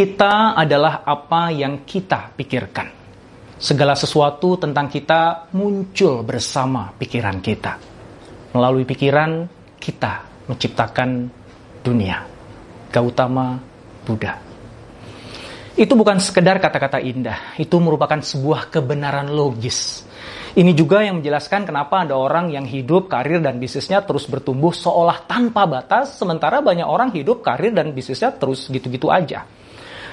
[0.00, 2.88] Kita adalah apa yang kita pikirkan.
[3.60, 7.76] Segala sesuatu tentang kita muncul bersama pikiran kita.
[8.56, 9.44] Melalui pikiran,
[9.76, 11.28] kita menciptakan
[11.84, 12.16] dunia.
[12.88, 13.60] Gautama
[14.08, 14.40] Buddha.
[15.76, 20.08] Itu bukan sekedar kata-kata indah, itu merupakan sebuah kebenaran logis.
[20.56, 25.28] Ini juga yang menjelaskan kenapa ada orang yang hidup, karir, dan bisnisnya terus bertumbuh seolah
[25.28, 29.59] tanpa batas, sementara banyak orang hidup, karir, dan bisnisnya terus gitu-gitu aja.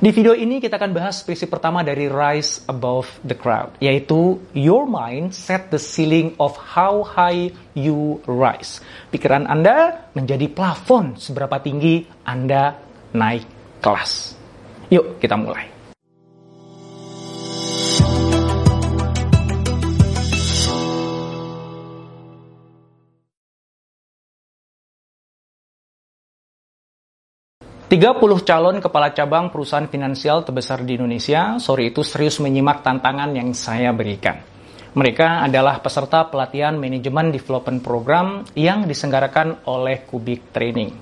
[0.00, 4.88] Di video ini kita akan bahas prinsip pertama dari Rise Above the Crowd, yaitu Your
[4.88, 8.80] mind set the ceiling of how high you rise.
[9.12, 12.80] Pikiran Anda menjadi plafon seberapa tinggi Anda
[13.12, 13.44] naik
[13.84, 14.40] kelas.
[14.88, 15.79] Yuk kita mulai.
[27.90, 33.34] Tiga puluh calon kepala cabang perusahaan finansial terbesar di Indonesia sore itu serius menyimak tantangan
[33.34, 34.38] yang saya berikan.
[34.94, 40.94] Mereka adalah peserta pelatihan manajemen development program yang disenggarakan oleh Kubik Training.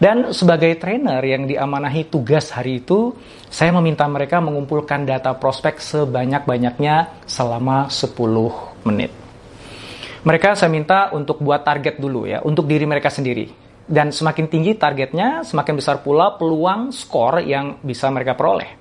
[0.00, 3.12] Dan sebagai trainer yang diamanahi tugas hari itu,
[3.52, 8.16] saya meminta mereka mengumpulkan data prospek sebanyak-banyaknya selama 10
[8.88, 9.12] menit.
[10.24, 13.59] Mereka saya minta untuk buat target dulu ya, untuk diri mereka sendiri
[13.90, 18.78] dan semakin tinggi targetnya, semakin besar pula peluang skor yang bisa mereka peroleh.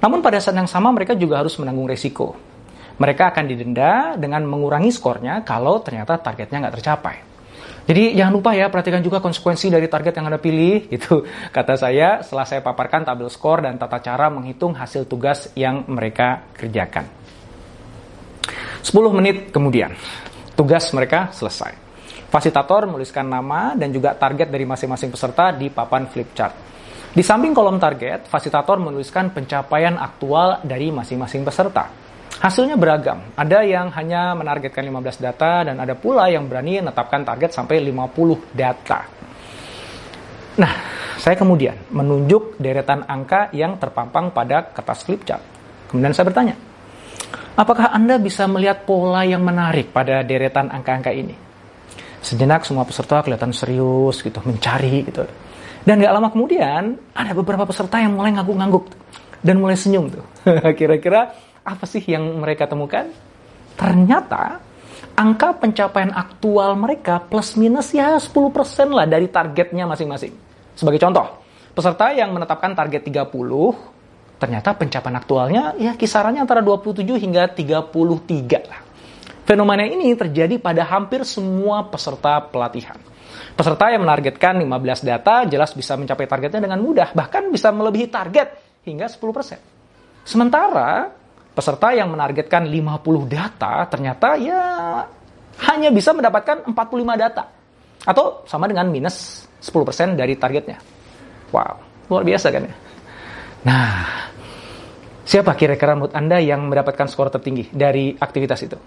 [0.00, 2.32] Namun pada saat yang sama mereka juga harus menanggung resiko.
[2.96, 7.16] Mereka akan didenda dengan mengurangi skornya kalau ternyata targetnya nggak tercapai.
[7.84, 11.20] Jadi jangan lupa ya perhatikan juga konsekuensi dari target yang Anda pilih gitu.
[11.52, 16.48] Kata saya setelah saya paparkan tabel skor dan tata cara menghitung hasil tugas yang mereka
[16.56, 17.04] kerjakan.
[18.80, 19.92] 10 menit kemudian,
[20.56, 21.89] tugas mereka selesai.
[22.30, 26.54] Fasilitator menuliskan nama dan juga target dari masing-masing peserta di papan flip chart.
[27.10, 31.90] Di samping kolom target, fasilitator menuliskan pencapaian aktual dari masing-masing peserta.
[32.38, 33.34] Hasilnya beragam.
[33.34, 38.54] Ada yang hanya menargetkan 15 data dan ada pula yang berani menetapkan target sampai 50
[38.54, 39.02] data.
[40.62, 40.72] Nah,
[41.18, 45.42] saya kemudian menunjuk deretan angka yang terpampang pada kertas flip chart.
[45.90, 46.54] Kemudian saya bertanya,
[47.58, 51.49] apakah Anda bisa melihat pola yang menarik pada deretan angka-angka ini?
[52.20, 55.24] Sejenak semua peserta kelihatan serius gitu, mencari gitu.
[55.84, 58.92] Dan gak lama kemudian ada beberapa peserta yang mulai ngangguk-ngangguk
[59.40, 60.24] dan mulai senyum tuh.
[60.78, 61.32] Kira-kira
[61.64, 63.08] apa sih yang mereka temukan?
[63.80, 64.60] Ternyata
[65.16, 68.32] angka pencapaian aktual mereka plus minus ya 10%
[68.92, 70.32] lah dari targetnya masing-masing.
[70.76, 71.40] Sebagai contoh,
[71.72, 73.30] peserta yang menetapkan target 30
[74.40, 78.80] ternyata pencapaian aktualnya ya kisarannya antara 27 hingga 33 lah.
[79.44, 82.96] Fenomena ini terjadi pada hampir semua peserta pelatihan.
[83.56, 88.48] Peserta yang menargetkan 15 data jelas bisa mencapai targetnya dengan mudah, bahkan bisa melebihi target
[88.86, 90.24] hingga 10%.
[90.24, 91.10] Sementara
[91.50, 94.62] peserta yang menargetkan 50 data ternyata ya
[95.66, 96.74] hanya bisa mendapatkan 45
[97.20, 97.44] data
[98.06, 100.78] atau sama dengan minus 10% dari targetnya.
[101.52, 101.74] Wow,
[102.08, 102.74] luar biasa kan ya?
[103.60, 103.92] Nah,
[105.26, 108.78] siapa kira-kira menurut Anda yang mendapatkan skor tertinggi dari aktivitas itu?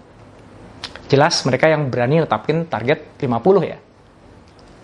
[1.08, 3.28] Jelas mereka yang berani netapin target 50
[3.64, 3.78] ya.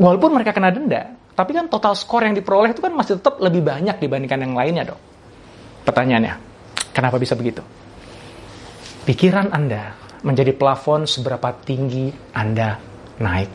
[0.00, 3.64] Walaupun mereka kena denda, tapi kan total skor yang diperoleh itu kan masih tetap lebih
[3.64, 5.00] banyak dibandingkan yang lainnya dong.
[5.84, 6.34] Pertanyaannya,
[6.92, 7.64] kenapa bisa begitu?
[9.09, 12.76] Pikiran Anda menjadi plafon seberapa tinggi Anda
[13.20, 13.50] naik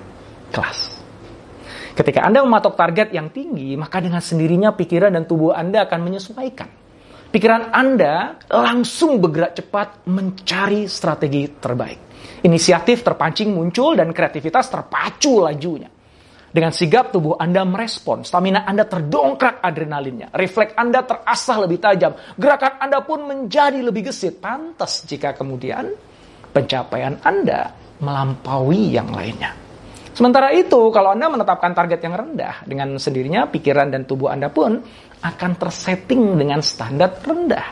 [0.50, 0.80] kelas.
[1.96, 6.70] Ketika Anda mematok target yang tinggi, maka dengan sendirinya pikiran dan tubuh Anda akan menyesuaikan.
[7.32, 12.05] Pikiran Anda langsung bergerak cepat mencari strategi terbaik.
[12.46, 15.90] Inisiatif terpancing muncul dan kreativitas terpacu lajunya.
[16.56, 22.80] Dengan sigap tubuh Anda merespon, stamina Anda terdongkrak adrenalinnya, refleks Anda terasah lebih tajam, gerakan
[22.80, 24.40] Anda pun menjadi lebih gesit.
[24.40, 25.92] Pantas jika kemudian
[26.56, 29.52] pencapaian Anda melampaui yang lainnya.
[30.16, 34.80] Sementara itu, kalau Anda menetapkan target yang rendah, dengan sendirinya pikiran dan tubuh Anda pun
[35.20, 37.68] akan tersetting dengan standar rendah.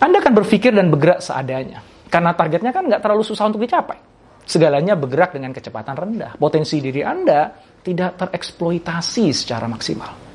[0.00, 1.84] Anda akan berpikir dan bergerak seadanya.
[2.08, 4.00] Karena targetnya kan nggak terlalu susah untuk dicapai.
[4.48, 6.32] Segalanya bergerak dengan kecepatan rendah.
[6.40, 7.52] Potensi diri Anda
[7.84, 10.28] tidak tereksploitasi secara maksimal.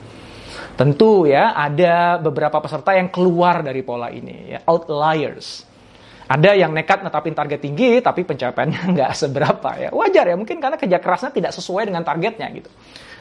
[0.74, 5.66] Tentu ya, ada beberapa peserta yang keluar dari pola ini, ya, outliers.
[6.26, 9.90] Ada yang nekat netapin target tinggi, tapi pencapaiannya nggak seberapa ya.
[9.94, 12.70] Wajar ya, mungkin karena kerja kerasnya tidak sesuai dengan targetnya gitu.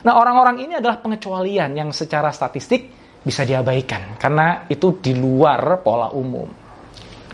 [0.05, 2.89] Nah, orang-orang ini adalah pengecualian yang secara statistik
[3.21, 6.62] bisa diabaikan, karena itu di luar pola umum.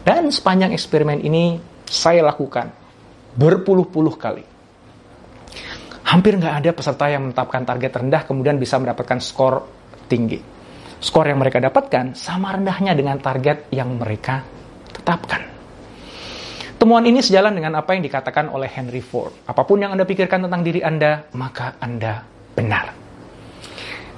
[0.08, 2.72] Dan sepanjang eksperimen ini saya lakukan
[3.36, 4.40] berpuluh-puluh kali.
[6.08, 9.68] Hampir nggak ada peserta yang menetapkan target rendah kemudian bisa mendapatkan skor
[10.08, 10.40] tinggi.
[10.98, 14.42] skor yang mereka dapatkan sama rendahnya dengan target yang mereka
[14.96, 15.44] tetapkan.
[16.80, 19.30] Temuan ini sejalan dengan apa yang dikatakan oleh Henry Ford.
[19.44, 22.24] Apa pun yang Anda pikirkan tentang diri Anda, maka Anda
[22.56, 23.07] benar.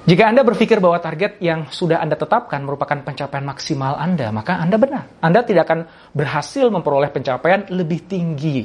[0.00, 4.80] Jika Anda berpikir bahwa target yang sudah Anda tetapkan merupakan pencapaian maksimal Anda, maka Anda
[4.80, 5.04] benar.
[5.20, 5.80] Anda tidak akan
[6.16, 8.64] berhasil memperoleh pencapaian lebih tinggi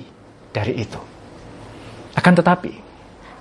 [0.55, 0.99] dari itu.
[2.15, 2.71] Akan tetapi,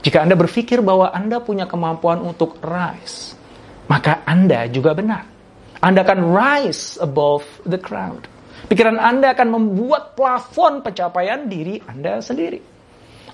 [0.03, 3.39] jika Anda berpikir bahwa Anda punya kemampuan untuk rise,
[3.87, 5.31] maka Anda juga benar.
[5.79, 8.27] Anda akan rise above the crowd.
[8.67, 12.74] Pikiran Anda akan membuat plafon pencapaian diri Anda sendiri.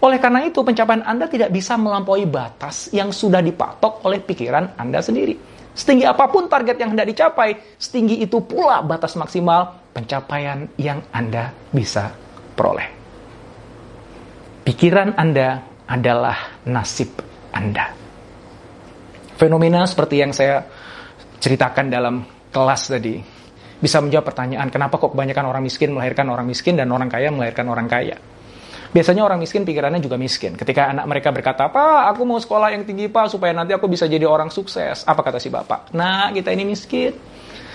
[0.01, 5.05] Oleh karena itu, pencapaian Anda tidak bisa melampaui batas yang sudah dipatok oleh pikiran Anda
[5.05, 5.37] sendiri.
[5.77, 11.53] Setinggi apa pun target yang hendak dicapai, setinggi itu pula batas maksimal pencapaian yang Anda
[11.71, 12.11] bisa
[12.57, 12.89] peroleh.
[14.65, 17.21] Pikiran Anda adalah nasib
[17.53, 17.93] Anda.
[19.37, 20.65] Fenomena seperti yang saya
[21.41, 23.17] ceritakan dalam kelas tadi
[23.81, 27.65] bisa menjawab pertanyaan kenapa kok kebanyakan orang miskin melahirkan orang miskin dan orang kaya melahirkan
[27.73, 28.21] orang kaya.
[28.91, 30.59] Biasanya orang miskin pikirannya juga miskin.
[30.59, 34.11] Ketika anak mereka berkata, Pak, aku mau sekolah yang tinggi, Pak, supaya nanti aku bisa
[34.11, 35.07] jadi orang sukses.
[35.07, 35.95] Apa kata si bapak?
[35.95, 37.15] Nah, kita ini miskin.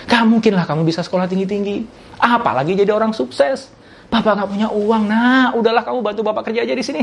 [0.04, 1.88] Gak mungkinlah kamu bisa sekolah tinggi-tinggi.
[2.20, 3.72] Apalagi jadi orang sukses.
[4.12, 5.08] Bapak gak punya uang.
[5.08, 7.02] Nah, udahlah kamu bantu bapak kerja aja di sini.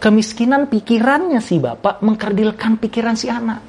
[0.00, 3.60] Kemiskinan pikirannya si bapak mengkerdilkan pikiran si anak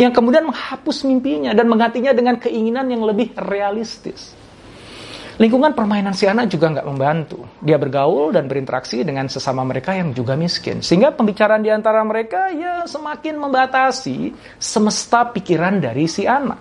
[0.00, 4.32] yang kemudian menghapus mimpinya dan menggantinya dengan keinginan yang lebih realistis.
[5.40, 7.40] Lingkungan permainan si anak juga nggak membantu.
[7.64, 10.84] Dia bergaul dan berinteraksi dengan sesama mereka yang juga miskin.
[10.84, 16.60] Sehingga pembicaraan di antara mereka ya semakin membatasi semesta pikiran dari si anak.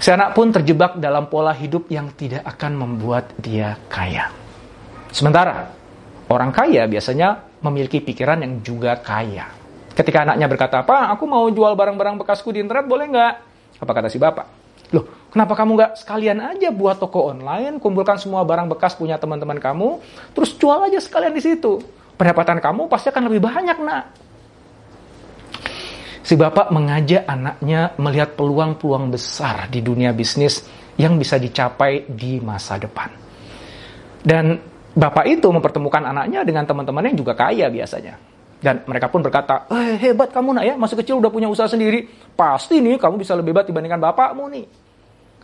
[0.00, 4.32] Si anak pun terjebak dalam pola hidup yang tidak akan membuat dia kaya.
[5.12, 5.70] Sementara
[6.26, 9.46] orang kaya biasanya memiliki pikiran yang juga kaya.
[9.92, 13.34] Ketika anaknya berkata, Pak, aku mau jual barang-barang bekasku di internet, boleh nggak?
[13.84, 14.46] Apa kata si bapak?
[14.96, 19.56] Loh, kenapa kamu nggak sekalian aja buat toko online, kumpulkan semua barang bekas punya teman-teman
[19.56, 20.02] kamu,
[20.36, 21.80] terus jual aja sekalian di situ.
[22.20, 24.04] Pendapatan kamu pasti akan lebih banyak, nak.
[26.20, 30.62] Si bapak mengajak anaknya melihat peluang-peluang besar di dunia bisnis
[31.00, 33.08] yang bisa dicapai di masa depan.
[34.20, 34.60] Dan
[34.92, 38.20] bapak itu mempertemukan anaknya dengan teman-temannya yang juga kaya biasanya.
[38.60, 42.04] Dan mereka pun berkata, eh, hebat kamu nak ya, masih kecil udah punya usaha sendiri.
[42.36, 44.68] Pasti nih kamu bisa lebih hebat dibandingkan bapakmu nih.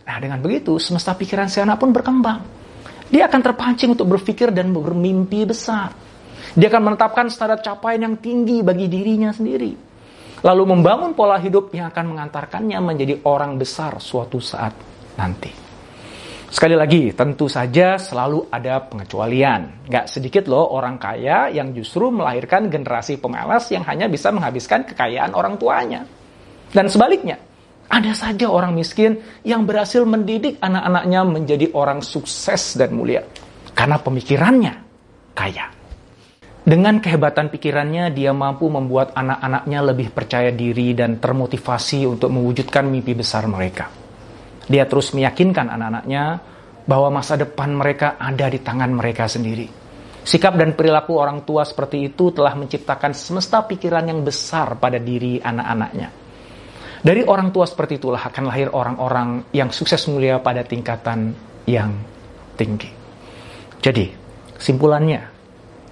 [0.07, 2.39] Nah dengan begitu, semesta pikiran si anak pun berkembang.
[3.11, 5.91] Dia akan terpancing untuk berpikir dan bermimpi besar.
[6.55, 9.75] Dia akan menetapkan standar capaian yang tinggi bagi dirinya sendiri.
[10.47, 14.71] Lalu membangun pola hidup yang akan mengantarkannya menjadi orang besar suatu saat
[15.19, 15.67] nanti.
[16.47, 19.83] Sekali lagi, tentu saja selalu ada pengecualian.
[19.91, 25.35] Gak sedikit loh orang kaya yang justru melahirkan generasi pemalas yang hanya bisa menghabiskan kekayaan
[25.35, 26.07] orang tuanya.
[26.71, 27.35] Dan sebaliknya,
[27.87, 33.23] ada saja orang miskin yang berhasil mendidik anak-anaknya menjadi orang sukses dan mulia.
[33.71, 34.73] Karena pemikirannya
[35.31, 35.71] kaya.
[36.67, 43.15] Dengan kehebatan pikirannya, dia mampu membuat anak-anaknya lebih percaya diri dan termotivasi untuk mewujudkan mimpi
[43.15, 43.87] besar mereka.
[44.67, 46.23] Dia terus meyakinkan anak-anaknya
[46.83, 49.87] bahwa masa depan mereka ada di tangan mereka sendiri.
[50.27, 55.39] Sikap dan perilaku orang tua seperti itu telah menciptakan semesta pikiran yang besar pada diri
[55.39, 56.26] anak-anaknya.
[57.07, 61.31] Dari orang tua seperti itulah akan lahir orang-orang yang sukses mulia pada tingkatan
[61.63, 61.95] yang
[62.59, 62.91] tinggi.
[63.79, 64.11] Jadi,
[64.59, 65.23] simpulannya,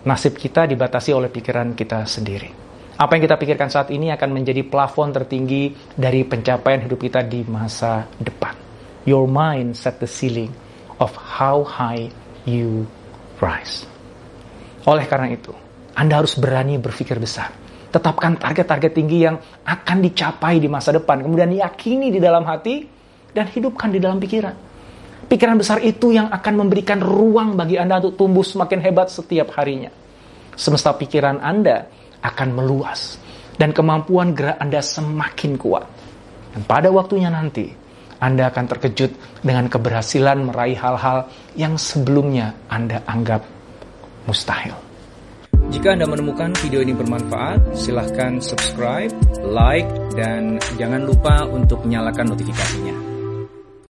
[0.04, 2.52] nasib kita dibatasi oleh pikiran kita sendiri.
[3.00, 7.48] Apa yang kita pikirkan saat ini akan menjadi plafon tertinggi dari pencapaian hidup kita di
[7.48, 8.52] masa depan.
[9.08, 10.52] Your mind set the ceiling
[11.00, 12.12] of how high
[12.44, 12.92] you
[13.40, 13.88] rise.
[14.84, 15.56] Oleh karena itu,
[15.96, 17.56] Anda harus berani berpikir besar.
[17.96, 21.24] Tetapkan target-target tinggi yang akan dicapai di masa depan.
[21.24, 22.84] Kemudian yakini di dalam hati
[23.32, 24.52] dan hidupkan di dalam pikiran.
[25.32, 29.90] Pikiran besar itu yang akan memberikan ruang bagi Anda untuk tumbuh semakin hebat setiap harinya.
[30.60, 31.88] Semesta pikiran Anda
[32.20, 33.16] akan meluas
[33.56, 35.88] dan kemampuan gerak Anda semakin kuat.
[36.52, 37.86] Dan pada waktunya nanti,
[38.16, 39.12] anda akan terkejut
[39.44, 41.28] dengan keberhasilan meraih hal-hal
[41.60, 43.44] yang sebelumnya Anda anggap
[44.24, 44.85] mustahil.
[45.70, 49.14] Jika Anda menemukan video ini bermanfaat, silahkan subscribe,
[49.46, 53.05] like, dan jangan lupa untuk nyalakan notifikasinya.